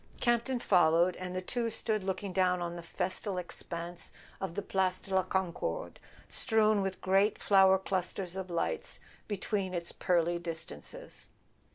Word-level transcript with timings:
Campton 0.19 0.57
followed, 0.59 1.15
and 1.17 1.35
the 1.35 1.43
two 1.43 1.69
stood 1.69 2.03
looking 2.03 2.33
down 2.33 2.59
on 2.59 2.75
the 2.75 2.81
festal 2.81 3.37
expanse 3.37 4.11
of 4.39 4.55
the 4.55 4.63
Place 4.63 4.97
de 4.99 5.13
la 5.13 5.21
Concorde 5.21 5.99
strown 6.27 6.81
with 6.81 7.01
great 7.01 7.37
flower 7.37 7.77
clusters 7.77 8.35
of 8.35 8.49
lights 8.49 8.99
between 9.27 9.75
its 9.75 9.91
pearly 9.91 10.39
distances. 10.39 11.29